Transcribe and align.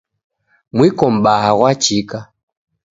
Mwiko 0.75 1.03
mbaha 1.15 1.49
ghwachika. 1.57 2.19